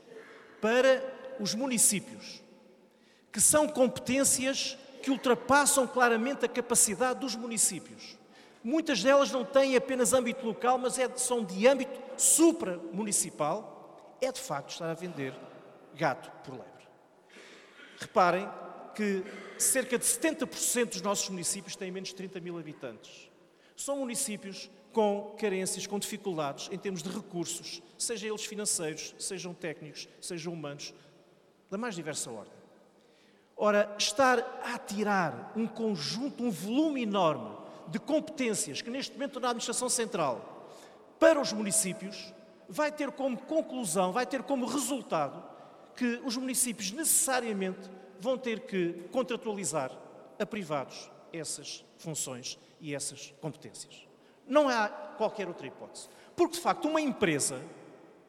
para 0.61 1.02
os 1.40 1.54
municípios, 1.54 2.42
que 3.33 3.40
são 3.40 3.68
competências 3.68 4.76
que 5.02 5.11
ultrapassam 5.11 5.87
claramente 5.87 6.45
a 6.45 6.49
capacidade 6.49 7.21
dos 7.21 7.35
municípios. 7.35 8.16
Muitas 8.62 9.02
delas 9.02 9.30
não 9.30 9.45
têm 9.45 9.76
apenas 9.76 10.12
âmbito 10.12 10.45
local, 10.45 10.78
mas 10.78 10.99
é, 10.99 11.09
são 11.16 11.45
de 11.45 11.66
âmbito 11.66 11.99
supramunicipal. 12.16 14.16
É 14.21 14.33
de 14.33 14.40
facto 14.40 14.71
estar 14.71 14.90
a 14.90 14.95
vender 14.95 15.33
gato 15.95 16.30
por 16.42 16.52
lebre. 16.52 16.88
Reparem 17.99 18.49
que 18.95 19.25
cerca 19.59 19.97
de 19.97 20.04
70% 20.04 20.90
dos 20.90 21.02
nossos 21.02 21.28
municípios 21.28 21.76
têm 21.76 21.90
menos 21.90 22.09
de 22.09 22.16
30 22.16 22.40
mil 22.40 22.59
habitantes. 22.59 23.27
São 23.78 23.99
municípios 23.99 24.68
com 24.92 25.37
carências, 25.38 25.87
com 25.87 26.00
dificuldades 26.00 26.68
em 26.73 26.76
termos 26.76 27.00
de 27.00 27.08
recursos, 27.08 27.80
sejam 27.97 28.30
eles 28.30 28.44
financeiros, 28.44 29.14
sejam 29.20 29.54
técnicos, 29.54 30.08
sejam 30.20 30.52
humanos, 30.52 30.92
da 31.70 31.78
mais 31.78 31.94
diversa 31.94 32.28
ordem. 32.28 32.52
Ora, 33.56 33.94
estar 33.97 34.40
a 34.64 34.76
tirar 34.78 35.52
um 35.54 35.64
conjunto, 35.64 36.42
um 36.42 36.50
volume 36.50 37.04
enorme 37.04 37.56
de 37.87 38.00
competências 38.00 38.82
que 38.82 38.90
neste 38.90 39.12
momento 39.12 39.38
na 39.38 39.50
Administração 39.50 39.88
Central 39.88 40.75
para 41.20 41.40
os 41.40 41.52
municípios 41.52 42.35
vai 42.68 42.90
ter 42.90 43.12
como 43.12 43.38
conclusão, 43.38 44.11
vai 44.11 44.26
ter 44.26 44.42
como 44.42 44.66
resultado 44.66 45.40
que 45.94 46.20
os 46.25 46.37
municípios 46.37 46.90
necessariamente 46.90 47.88
vão 48.18 48.37
ter 48.37 48.66
que 48.66 49.04
contratualizar 49.12 49.97
a 50.37 50.44
privados 50.44 51.08
essas 51.32 51.85
funções 51.97 52.58
e 52.80 52.94
essas 52.94 53.35
competências. 53.40 54.06
Não 54.47 54.68
há 54.68 54.88
qualquer 54.88 55.49
outra 55.49 55.66
hipótese. 55.66 56.08
Porque, 56.35 56.54
de 56.54 56.61
facto, 56.61 56.88
uma 56.88 57.00
empresa, 57.00 57.61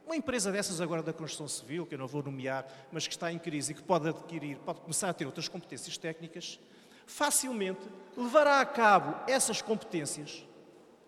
uma 0.06 0.16
empresa 0.16 0.52
dessas 0.52 0.82
agora 0.82 1.04
da 1.04 1.14
construção 1.14 1.48
civil, 1.48 1.86
que 1.86 1.94
eu 1.94 2.00
não 2.00 2.08
vou 2.08 2.24
nomear, 2.24 2.68
mas 2.92 3.08
que 3.08 3.14
está 3.14 3.32
em 3.32 3.38
crise 3.38 3.72
e 3.72 3.76
que 3.76 3.84
pode 3.84 4.10
adquirir, 4.10 4.58
pode 4.58 4.82
começar 4.82 5.10
a 5.10 5.14
ter 5.14 5.26
outras 5.26 5.48
competências 5.48 5.98
técnicas, 5.98 6.60
facilmente 7.06 7.82
levará 8.18 8.60
a 8.60 8.66
cabo 8.66 9.16
essas 9.28 9.62
competências, 9.62 10.46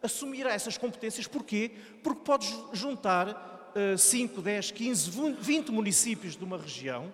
assumirá 0.02 0.54
essas 0.54 0.78
competências, 0.78 1.28
porquê? 1.28 1.72
Porque 2.04 2.22
pode 2.24 2.48
juntar 2.74 3.72
uh, 3.76 3.98
5, 3.98 4.42
10, 4.42 4.72
15, 4.72 5.12
20 5.40 5.72
municípios 5.72 6.36
de 6.36 6.44
uma 6.44 6.58
região 6.58 7.12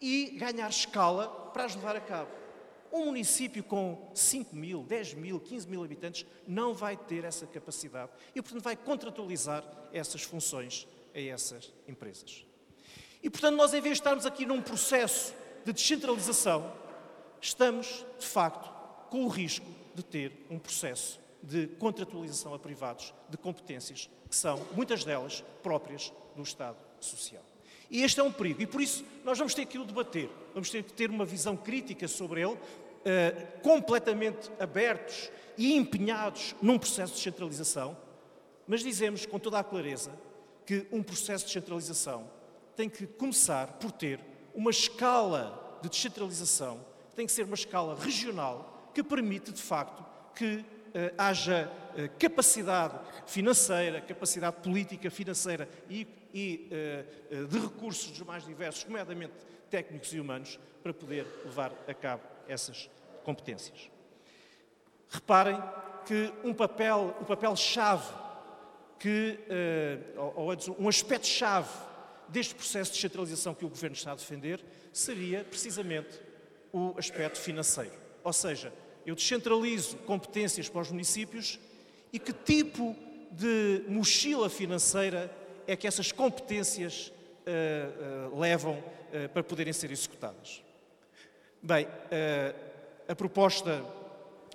e 0.00 0.36
ganhar 0.38 0.68
escala 0.68 1.28
para 1.52 1.64
as 1.64 1.74
levar 1.74 1.96
a 1.96 2.00
cabo. 2.00 2.30
Um 2.92 3.06
município 3.06 3.62
com 3.62 4.10
5 4.14 4.54
mil, 4.54 4.82
10 4.82 5.14
mil, 5.14 5.40
15 5.40 5.68
mil 5.68 5.84
habitantes 5.84 6.24
não 6.46 6.74
vai 6.74 6.96
ter 6.96 7.24
essa 7.24 7.46
capacidade 7.46 8.10
e, 8.34 8.40
portanto, 8.40 8.62
vai 8.62 8.76
contratualizar 8.76 9.64
essas 9.92 10.22
funções 10.22 10.86
a 11.14 11.20
essas 11.20 11.72
empresas. 11.86 12.44
E, 13.22 13.28
portanto, 13.28 13.56
nós, 13.56 13.74
em 13.74 13.80
vez 13.80 13.96
de 13.96 14.00
estarmos 14.00 14.26
aqui 14.26 14.46
num 14.46 14.62
processo 14.62 15.34
de 15.64 15.72
descentralização, 15.72 16.72
estamos, 17.40 18.04
de 18.18 18.26
facto, 18.26 18.70
com 19.10 19.24
o 19.24 19.28
risco 19.28 19.66
de 19.94 20.02
ter 20.02 20.46
um 20.48 20.58
processo 20.58 21.20
de 21.42 21.66
contratualização 21.66 22.54
a 22.54 22.58
privados 22.58 23.12
de 23.28 23.36
competências 23.36 24.08
que 24.28 24.36
são, 24.36 24.64
muitas 24.74 25.04
delas, 25.04 25.42
próprias 25.62 26.12
do 26.36 26.42
Estado 26.42 26.76
Social. 27.00 27.42
E 27.90 28.02
este 28.02 28.20
é 28.20 28.22
um 28.22 28.32
perigo. 28.32 28.62
E 28.62 28.66
por 28.66 28.80
isso 28.80 29.04
nós 29.24 29.38
vamos 29.38 29.54
ter 29.54 29.66
que 29.66 29.78
o 29.78 29.84
debater, 29.84 30.28
vamos 30.52 30.70
ter 30.70 30.82
que 30.82 30.92
ter 30.92 31.10
uma 31.10 31.24
visão 31.24 31.56
crítica 31.56 32.06
sobre 32.06 32.40
ele, 32.42 32.52
uh, 32.54 33.60
completamente 33.62 34.50
abertos 34.58 35.30
e 35.56 35.74
empenhados 35.74 36.54
num 36.60 36.78
processo 36.78 37.12
de 37.12 37.18
descentralização, 37.18 37.96
mas 38.66 38.82
dizemos 38.82 39.26
com 39.26 39.38
toda 39.38 39.58
a 39.58 39.64
clareza 39.64 40.12
que 40.66 40.86
um 40.92 41.02
processo 41.02 41.46
de 41.46 41.54
descentralização 41.54 42.30
tem 42.76 42.88
que 42.88 43.06
começar 43.06 43.72
por 43.74 43.90
ter 43.90 44.20
uma 44.54 44.70
escala 44.70 45.78
de 45.82 45.88
descentralização, 45.88 46.84
tem 47.16 47.26
que 47.26 47.32
ser 47.32 47.44
uma 47.44 47.54
escala 47.54 47.98
regional 47.98 48.90
que 48.94 49.02
permite, 49.02 49.52
de 49.52 49.62
facto, 49.62 50.04
que 50.34 50.64
eh, 50.94 51.12
haja 51.18 51.70
eh, 51.96 52.08
capacidade 52.18 52.98
financeira, 53.26 54.00
capacidade 54.00 54.56
política, 54.62 55.10
financeira 55.10 55.68
e, 55.88 56.06
e 56.32 56.68
eh, 56.70 57.04
de 57.48 57.58
recursos 57.58 58.10
dos 58.10 58.26
mais 58.26 58.44
diversos, 58.44 58.84
nomeadamente 58.84 59.34
técnicos 59.70 60.12
e 60.12 60.20
humanos, 60.20 60.58
para 60.82 60.92
poder 60.92 61.26
levar 61.44 61.72
a 61.86 61.94
cabo 61.94 62.22
essas 62.46 62.88
competências. 63.24 63.90
Reparem 65.10 65.62
que 66.06 66.32
um 66.44 66.54
papel, 66.54 67.16
um 67.20 67.24
papel-chave, 67.24 68.12
que, 68.98 69.38
ou, 70.16 70.48
ou 70.48 70.56
um 70.78 70.88
aspecto-chave 70.88 71.68
deste 72.28 72.54
processo 72.54 72.92
de 72.92 72.96
descentralização 72.96 73.54
que 73.54 73.64
o 73.64 73.68
Governo 73.68 73.96
está 73.96 74.12
a 74.12 74.14
defender 74.14 74.60
seria 74.92 75.44
precisamente 75.44 76.20
o 76.72 76.94
aspecto 76.98 77.38
financeiro. 77.38 77.92
Ou 78.22 78.32
seja, 78.32 78.72
eu 79.06 79.14
descentralizo 79.14 79.96
competências 79.98 80.68
para 80.68 80.82
os 80.82 80.90
municípios 80.90 81.58
e 82.12 82.18
que 82.18 82.32
tipo 82.32 82.94
de 83.30 83.84
mochila 83.88 84.48
financeira 84.48 85.30
é 85.68 85.76
que 85.76 85.86
essas 85.86 86.10
competências 86.10 87.12
uh, 87.46 88.32
uh, 88.32 88.40
levam 88.40 88.78
uh, 88.78 89.28
para 89.34 89.44
poderem 89.44 89.72
ser 89.72 89.92
executadas? 89.92 90.62
Bem, 91.62 91.86
a 93.08 93.16
proposta 93.16 93.84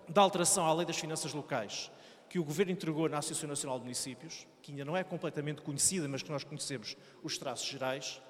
da 0.08 0.22
alteração 0.22 0.65
à 0.65 0.74
Lei 0.74 0.86
das 0.86 0.98
Finanças 0.98 1.34
Locais 1.34 1.91
que 2.29 2.39
o 2.39 2.43
Governo 2.43 2.72
entregou 2.72 3.08
na 3.08 3.20
Associação 3.20 3.48
Nacional 3.48 3.77
de 3.77 3.84
Municípios, 3.84 4.48
que 4.62 4.72
ainda 4.72 4.86
não 4.86 4.98
é 4.98 5.03
completamente 5.03 5.62
conhecida, 5.62 6.08
mas 6.08 6.24
que 6.24 6.32
nós 6.32 6.43
conhecemos 6.43 6.98
os 7.22 7.38
traços 7.38 7.67
gerais, 7.67 8.22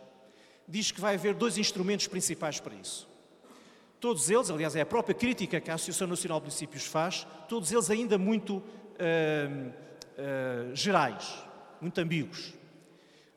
diz 0.67 0.91
que 0.91 0.99
vai 0.99 1.13
haver 1.13 1.33
dois 1.35 1.57
instrumentos 1.57 2.07
principais 2.07 2.59
para 2.59 2.75
isso. 2.75 3.07
Todos 4.01 4.29
eles, 4.29 4.49
aliás, 4.49 4.75
é 4.75 4.81
a 4.81 4.85
própria 4.85 5.15
crítica 5.15 5.61
que 5.61 5.71
a 5.71 5.75
Associação 5.75 6.07
Nacional 6.07 6.39
de 6.39 6.47
Municípios 6.47 6.85
faz, 6.85 7.25
todos 7.47 7.71
eles 7.71 7.89
ainda 7.89 8.17
muito 8.17 8.57
uh, 8.57 8.63
uh, 10.17 10.75
gerais, 10.75 11.41
muito 11.79 12.01
ambíguos. 12.01 12.53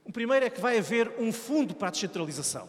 O 0.07 0.13
primeiro 0.13 0.47
é 0.47 0.51
que 0.51 0.61
vai 0.61 0.79
haver 0.79 1.13
um 1.19 1.33
fundo 1.33 1.75
para 1.75 1.89
a 1.89 1.91
descentralização. 1.91 2.69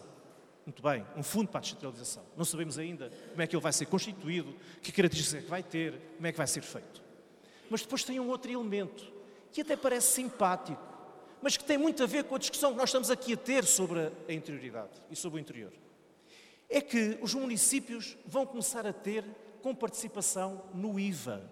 Muito 0.66 0.82
bem, 0.82 1.06
um 1.16 1.24
fundo 1.24 1.48
para 1.48 1.60
a 1.60 1.62
descentralização. 1.62 2.24
Não 2.36 2.44
sabemos 2.44 2.78
ainda 2.80 3.12
como 3.30 3.42
é 3.42 3.48
que 3.48 3.56
ele 3.56 3.62
vai 3.62 3.72
ser 3.72 3.86
constituído, 3.86 4.54
que 4.82 4.92
características 4.92 5.42
é 5.42 5.44
que 5.44 5.50
vai 5.50 5.64
ter, 5.64 5.94
como 6.16 6.28
é 6.28 6.32
que 6.32 6.38
vai 6.38 6.48
ser 6.48 6.62
feito. 6.62 7.02
mas 7.70 7.82
depois 7.82 8.04
tem 8.04 8.20
um 8.20 8.28
outro 8.28 8.52
elemento 8.52 9.14
que 9.52 9.62
até 9.62 9.76
parece 9.76 10.14
simpático, 10.14 10.82
mas 11.42 11.56
que 11.56 11.64
tem 11.64 11.78
muito 11.78 12.04
a 12.04 12.06
ver 12.06 12.24
com 12.24 12.36
a 12.36 12.40
discussão 12.40 12.72
que 12.72 12.78
nós 12.78 12.90
estamos 12.90 13.12
aqui 13.12 13.34
a 13.34 13.38
ter 13.38 13.64
sobre 13.66 14.12
a 14.28 14.34
interioridade 14.34 15.02
e 15.10 15.16
sobre 15.16 15.40
o 15.40 15.42
interior. 15.42 15.72
É 16.70 16.82
que 16.82 17.18
os 17.22 17.34
municípios 17.34 18.18
vão 18.26 18.46
começar 18.46 18.86
a 18.86 18.92
ter 18.92 19.24
com 19.62 19.74
participação 19.74 20.64
no 20.74 21.00
IVA. 21.00 21.50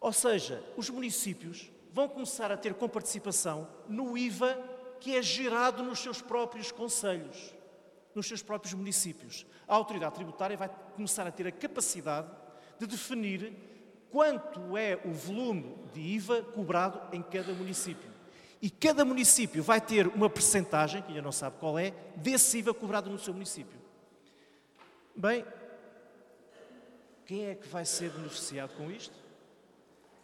Ou 0.00 0.12
seja, 0.12 0.64
os 0.76 0.88
municípios 0.88 1.70
vão 1.92 2.08
começar 2.08 2.50
a 2.50 2.56
ter 2.56 2.74
com 2.74 2.88
participação 2.88 3.68
no 3.88 4.16
IVA 4.16 4.58
que 5.00 5.16
é 5.16 5.22
gerado 5.22 5.82
nos 5.82 5.98
seus 5.98 6.20
próprios 6.20 6.70
conselhos, 6.70 7.54
nos 8.14 8.26
seus 8.26 8.42
próprios 8.42 8.74
municípios. 8.74 9.46
A 9.66 9.74
autoridade 9.74 10.14
tributária 10.14 10.56
vai 10.56 10.70
começar 10.94 11.26
a 11.26 11.30
ter 11.30 11.46
a 11.46 11.52
capacidade 11.52 12.28
de 12.78 12.86
definir 12.86 13.52
quanto 14.10 14.76
é 14.76 15.00
o 15.04 15.12
volume 15.12 15.76
de 15.92 16.00
IVA 16.00 16.42
cobrado 16.42 17.14
em 17.14 17.22
cada 17.22 17.52
município. 17.52 18.10
E 18.60 18.68
cada 18.68 19.04
município 19.04 19.62
vai 19.62 19.80
ter 19.80 20.06
uma 20.08 20.28
percentagem, 20.28 21.00
que 21.00 21.08
ainda 21.08 21.22
não 21.22 21.32
sabe 21.32 21.56
qual 21.58 21.78
é, 21.78 21.94
desse 22.16 22.58
IVA 22.58 22.74
cobrado 22.74 23.08
no 23.08 23.18
seu 23.18 23.32
município. 23.32 23.80
Bem, 25.16 25.44
quem 27.24 27.46
é 27.46 27.54
que 27.54 27.66
vai 27.68 27.84
ser 27.86 28.10
beneficiado 28.10 28.76
com 28.76 28.90
isto? 28.90 29.14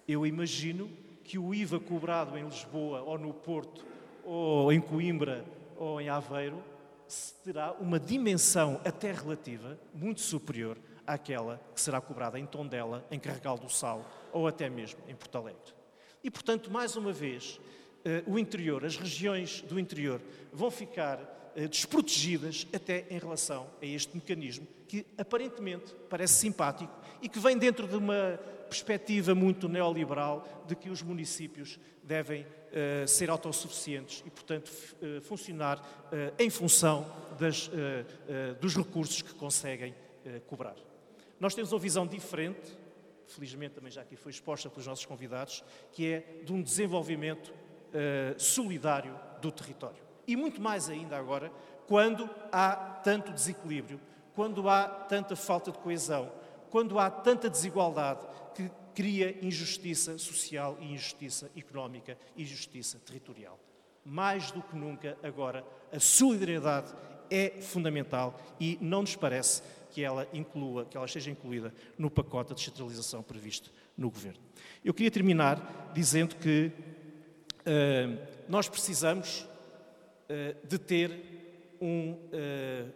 Eu 0.07 0.27
imagino 0.27 0.91
que 1.27 1.39
o 1.39 1.53
IVA 1.53 1.81
cobrado 1.81 2.39
em 2.39 2.45
Lisboa 2.45 3.03
ou 3.03 3.19
no 3.19 3.35
Porto 3.35 3.85
ou 4.25 4.73
em 4.73 4.81
Coimbra 4.81 5.45
ou 5.77 6.01
em 6.01 6.09
Aveiro 6.09 6.63
terá 7.45 7.73
uma 7.73 7.99
dimensão 7.99 8.81
até 8.85 9.13
relativa 9.13 9.79
muito 9.93 10.21
superior 10.21 10.79
àquela 11.05 11.61
que 11.75 11.81
será 11.81 12.01
cobrada 12.01 12.39
em 12.39 12.47
Tondela, 12.47 13.05
em 13.11 13.19
Carregal 13.19 13.59
do 13.59 13.69
Sal 13.69 14.05
ou 14.33 14.47
até 14.47 14.71
mesmo 14.71 15.01
em 15.09 15.15
Porto 15.15 15.37
Alegre. 15.37 15.75
E, 16.23 16.31
portanto, 16.31 16.71
mais 16.71 16.97
uma 16.97 17.13
vez, 17.13 17.61
eh, 18.05 18.23
o 18.27 18.39
interior, 18.39 18.85
as 18.85 18.97
regiões 18.97 19.63
do 19.63 19.79
interior 19.79 20.21
vão 20.53 20.71
ficar 20.71 21.53
eh, 21.55 21.67
desprotegidas 21.69 22.67
até 22.75 23.05
em 23.11 23.19
relação 23.19 23.69
a 23.83 23.87
este 23.87 24.15
mecanismo 24.15 24.67
que 24.89 25.05
aparentemente 25.19 25.95
parece 26.09 26.35
simpático 26.35 26.93
e 27.21 27.29
que 27.29 27.39
vem 27.39 27.59
dentro 27.59 27.87
de 27.87 27.97
uma 27.97 28.39
perspectiva 28.67 29.35
muito 29.35 29.69
neoliberal 29.69 30.47
de 30.67 30.75
que 30.75 30.91
os 30.91 31.03
municípios 31.03 31.79
devem 32.03 32.43
uh, 32.43 33.07
ser 33.09 33.31
autossuficientes 33.31 34.23
e, 34.27 34.31
portanto, 34.31 34.71
uh, 34.71 35.21
funcionar 35.23 35.79
uh, 35.79 36.35
em 36.39 36.49
função 36.51 37.07
das, 37.39 37.71
dos 38.63 38.75
recursos 38.75 39.21
que 39.21 39.35
conseguem 39.35 39.95
cobrar. 40.47 40.75
Nós 41.39 41.55
temos 41.55 41.71
uma 41.71 41.79
visão 41.79 42.07
diferente, 42.07 42.79
felizmente 43.27 43.75
também 43.75 43.93
já 43.93 44.01
aqui 44.01 44.17
foi 44.17 44.33
exposta 44.33 44.71
pelos 44.71 44.87
nossos 44.87 45.05
convidados, 45.05 45.63
que 45.93 46.11
é 46.11 46.41
de 46.43 46.51
um 46.51 46.63
desenvolvimento 46.63 47.53
solidário 48.39 49.15
do 49.43 49.53
território. 49.53 50.03
E 50.27 50.35
muito 50.35 50.59
mais 50.59 50.89
ainda 50.89 51.19
agora, 51.19 51.53
quando 51.87 52.31
há 52.51 52.75
tanto 53.05 53.35
desequilíbrio, 53.35 54.01
quando 54.35 54.67
há 54.71 54.85
tanta 54.85 55.37
falta 55.37 55.71
de 55.71 55.79
coesão, 55.79 56.33
quando 56.71 56.99
há 56.99 57.11
tanta 57.11 57.49
desigualdade 57.49 58.27
que 58.55 58.71
cria 58.95 59.37
injustiça 59.45 60.17
social 60.17 60.79
e 60.81 60.93
injustiça 60.93 61.51
económica 61.55 62.17
e 62.35 62.43
injustiça 62.43 62.99
territorial. 63.05 63.59
Mais 64.05 64.51
do 64.51 64.63
que 64.63 64.75
nunca, 64.75 65.19
agora, 65.23 65.65
a 65.93 66.01
solidariedade 66.01 66.95
é 67.31 67.61
fundamental 67.61 68.41
e 68.59 68.79
não 68.81 69.03
nos 69.03 69.17
parece 69.17 69.63
que 69.91 70.03
ela 70.03 70.27
inclua, 70.33 70.85
que 70.85 70.97
ela 70.97 71.07
esteja 71.07 71.31
incluída 71.31 71.75
no 71.99 72.11
pacote 72.11 72.51
de 72.51 72.55
descentralização 72.57 73.23
previsto 73.23 73.71
no 73.97 74.11
Governo. 74.11 74.41
Eu 74.85 74.95
queria 74.95 75.11
terminar 75.11 75.91
dizendo 75.95 76.37
que 76.37 76.71
uh, 77.61 78.27
nós 78.49 78.69
precisamos 78.69 79.41
uh, 79.41 80.67
de 80.67 80.79
ter 80.79 81.77
um, 81.81 82.13
uh, 82.13 82.93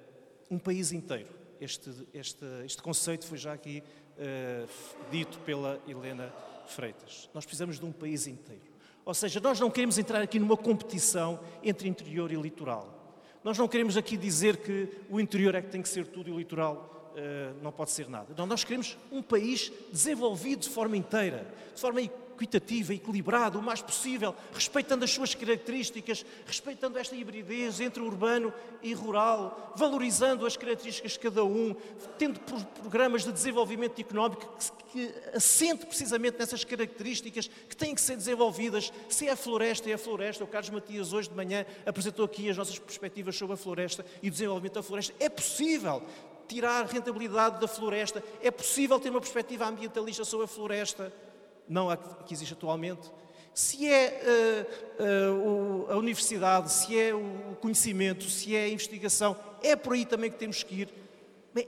um 0.51 0.59
país 0.59 0.93
inteiro 0.93 1.40
este, 1.61 1.91
este, 2.15 2.45
este 2.65 2.83
conceito 2.83 3.27
foi 3.27 3.37
já 3.39 3.53
aqui 3.53 3.83
uh, 4.17 4.69
dito 5.11 5.39
pela 5.41 5.81
Helena 5.87 6.33
Freitas. 6.67 7.29
Nós 7.35 7.45
precisamos 7.45 7.79
de 7.79 7.85
um 7.85 7.93
país 7.93 8.27
inteiro. 8.27 8.71
Ou 9.05 9.15
seja, 9.15 9.41
nós 9.41 9.59
não 9.61 9.71
queremos 9.71 9.99
entrar 9.99 10.23
aqui 10.23 10.39
numa 10.39 10.57
competição 10.57 11.41
entre 11.63 11.89
interior 11.89 12.33
e 12.33 12.37
litoral. 12.37 12.97
Nós 13.43 13.57
não 13.59 13.67
queremos 13.67 13.97
aqui 13.97 14.17
dizer 14.17 14.59
que 14.59 14.89
o 15.09 15.21
interior 15.21 15.55
é 15.55 15.63
que 15.63 15.69
tem 15.69 15.83
que 15.83 15.89
ser 15.89 16.07
tudo 16.07 16.29
e 16.29 16.33
o 16.33 16.39
litoral 16.39 17.13
uh, 17.15 17.63
não 17.63 17.73
pode 17.73 17.91
ser 17.91 18.09
nada. 18.09 18.35
Não, 18.37 18.47
nós 18.47 18.65
queremos 18.65 18.97
um 19.11 19.23
país 19.23 19.73
desenvolvido 19.93 20.61
de 20.61 20.71
forma 20.71 20.97
inteira, 20.97 21.47
de 21.75 21.81
forma 21.81 22.01
equitativa, 22.41 22.95
equilibrada, 22.95 23.59
o 23.59 23.63
mais 23.63 23.83
possível, 23.83 24.35
respeitando 24.53 25.05
as 25.05 25.11
suas 25.11 25.35
características, 25.35 26.25
respeitando 26.47 26.99
esta 26.99 27.15
hibridez 27.15 27.81
entre 27.81 28.03
urbano 28.03 28.53
e 28.83 28.95
rural, 28.95 29.75
valorizando 29.77 30.47
as 30.47 30.57
características 30.57 31.13
de 31.13 31.19
cada 31.19 31.45
um, 31.45 31.77
tendo 32.19 32.41
programas 32.81 33.25
de 33.25 33.33
desenvolvimento 33.33 34.01
económico 34.01 34.57
que, 34.59 34.73
que 34.91 35.15
assente 35.35 35.85
precisamente 35.85 36.39
nessas 36.39 36.65
características 36.65 37.49
que 37.69 37.77
têm 37.77 37.95
que 37.95 38.01
ser 38.01 38.17
desenvolvidas. 38.17 38.91
Se 39.09 39.29
é 39.29 39.33
a 39.33 39.37
floresta, 39.37 39.91
é 39.91 39.93
a 39.93 39.99
floresta. 39.99 40.43
O 40.43 40.47
Carlos 40.47 40.71
Matias 40.71 41.13
hoje 41.13 41.29
de 41.29 41.35
manhã 41.35 41.67
apresentou 41.85 42.25
aqui 42.25 42.49
as 42.49 42.57
nossas 42.57 42.79
perspectivas 42.79 43.37
sobre 43.37 43.55
a 43.55 43.57
floresta 43.57 44.05
e 44.23 44.29
o 44.29 44.31
desenvolvimento 44.31 44.75
da 44.75 44.83
floresta. 44.83 45.15
É 45.21 45.29
possível 45.29 46.03
tirar 46.49 46.85
rentabilidade 46.87 47.61
da 47.61 47.69
floresta, 47.69 48.25
é 48.43 48.51
possível 48.51 48.99
ter 48.99 49.11
uma 49.11 49.21
perspectiva 49.21 49.69
ambientalista 49.69 50.25
sobre 50.25 50.47
a 50.47 50.49
floresta 50.49 51.13
não 51.69 51.91
a 51.91 51.97
que 51.97 52.35
existe 52.35 52.53
atualmente, 52.53 53.11
se 53.55 53.87
é 53.87 54.67
uh, 54.99 55.89
uh, 55.89 55.93
a 55.93 55.97
universidade, 55.97 56.73
se 56.73 56.99
é 56.99 57.15
o 57.15 57.57
conhecimento, 57.61 58.29
se 58.31 58.55
é 58.55 58.65
a 58.65 58.69
investigação, 58.69 59.37
é 59.63 59.75
por 59.75 59.93
aí 59.95 60.07
também 60.07 60.31
que 60.31 60.39
temos 60.39 60.63
que 60.63 60.83
ir. 60.83 60.89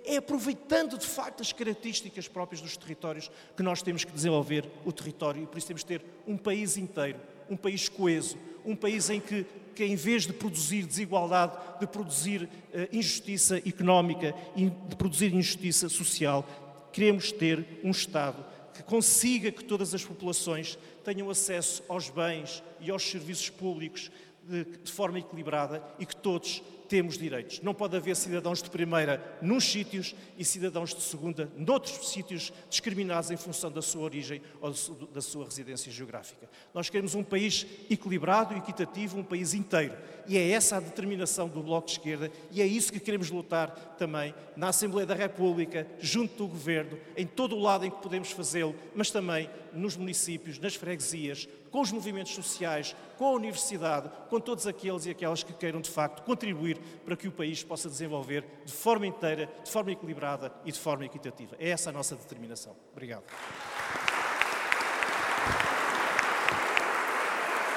É 0.04 0.16
aproveitando 0.16 0.96
de 0.96 1.06
facto 1.06 1.42
as 1.42 1.52
características 1.52 2.28
próprias 2.28 2.60
dos 2.60 2.76
territórios 2.76 3.30
que 3.56 3.64
nós 3.64 3.82
temos 3.82 4.04
que 4.04 4.12
desenvolver 4.12 4.70
o 4.84 4.92
território 4.92 5.42
e 5.42 5.46
por 5.46 5.58
isso 5.58 5.66
temos 5.66 5.82
que 5.82 5.88
ter 5.88 6.04
um 6.24 6.36
país 6.36 6.76
inteiro, 6.76 7.18
um 7.50 7.56
país 7.56 7.88
coeso, 7.88 8.38
um 8.64 8.76
país 8.76 9.10
em 9.10 9.18
que, 9.18 9.44
que 9.74 9.84
em 9.84 9.96
vez 9.96 10.24
de 10.24 10.32
produzir 10.32 10.86
desigualdade, 10.86 11.56
de 11.80 11.86
produzir 11.88 12.44
uh, 12.44 12.48
injustiça 12.92 13.58
económica, 13.58 14.32
de 14.54 14.96
produzir 14.96 15.34
injustiça 15.34 15.88
social, 15.88 16.46
queremos 16.92 17.32
ter 17.32 17.80
um 17.82 17.90
Estado 17.90 18.51
que 18.74 18.82
consiga 18.82 19.52
que 19.52 19.64
todas 19.64 19.94
as 19.94 20.04
populações 20.04 20.78
tenham 21.04 21.30
acesso 21.30 21.82
aos 21.88 22.08
bens 22.08 22.62
e 22.80 22.90
aos 22.90 23.02
serviços 23.02 23.50
públicos 23.50 24.10
de, 24.42 24.64
de 24.64 24.92
forma 24.92 25.18
equilibrada 25.18 25.82
e 25.98 26.06
que 26.06 26.16
todos 26.16 26.62
temos 26.92 27.16
direitos. 27.16 27.62
Não 27.62 27.72
pode 27.72 27.96
haver 27.96 28.14
cidadãos 28.14 28.62
de 28.62 28.68
primeira 28.68 29.38
nos 29.40 29.64
sítios 29.64 30.14
e 30.36 30.44
cidadãos 30.44 30.94
de 30.94 31.00
segunda 31.00 31.50
noutros 31.56 32.10
sítios 32.10 32.52
discriminados 32.68 33.30
em 33.30 33.36
função 33.38 33.72
da 33.72 33.80
sua 33.80 34.02
origem 34.02 34.42
ou 34.60 34.70
da 35.10 35.22
sua 35.22 35.46
residência 35.46 35.90
geográfica. 35.90 36.46
Nós 36.74 36.90
queremos 36.90 37.14
um 37.14 37.24
país 37.24 37.66
equilibrado, 37.88 38.54
equitativo, 38.54 39.18
um 39.18 39.24
país 39.24 39.54
inteiro. 39.54 39.96
E 40.28 40.36
é 40.36 40.50
essa 40.50 40.76
a 40.76 40.80
determinação 40.80 41.48
do 41.48 41.62
Bloco 41.62 41.86
de 41.86 41.92
Esquerda 41.94 42.30
e 42.50 42.60
é 42.60 42.66
isso 42.66 42.92
que 42.92 43.00
queremos 43.00 43.30
lutar 43.30 43.70
também 43.96 44.34
na 44.54 44.68
Assembleia 44.68 45.06
da 45.06 45.14
República, 45.14 45.86
junto 45.98 46.36
do 46.36 46.48
Governo, 46.48 46.98
em 47.16 47.26
todo 47.26 47.56
o 47.56 47.62
lado 47.62 47.86
em 47.86 47.90
que 47.90 48.02
podemos 48.02 48.32
fazê-lo, 48.32 48.74
mas 48.94 49.10
também 49.10 49.48
nos 49.72 49.96
municípios, 49.96 50.58
nas 50.58 50.74
freguesias, 50.74 51.48
com 51.72 51.80
os 51.80 51.90
movimentos 51.90 52.34
sociais, 52.34 52.94
com 53.16 53.26
a 53.26 53.32
universidade, 53.32 54.10
com 54.28 54.38
todos 54.38 54.66
aqueles 54.66 55.06
e 55.06 55.10
aquelas 55.10 55.42
que 55.42 55.52
queiram 55.54 55.80
de 55.80 55.90
facto 55.90 56.22
contribuir 56.22 56.78
para 57.04 57.16
que 57.16 57.26
o 57.26 57.32
país 57.32 57.64
possa 57.64 57.88
desenvolver 57.88 58.44
de 58.64 58.72
forma 58.72 59.06
inteira, 59.06 59.50
de 59.64 59.70
forma 59.70 59.90
equilibrada 59.90 60.52
e 60.64 60.70
de 60.70 60.78
forma 60.78 61.04
equitativa. 61.06 61.56
É 61.58 61.70
essa 61.70 61.90
a 61.90 61.92
nossa 61.92 62.14
determinação. 62.14 62.76
Obrigado. 62.92 63.24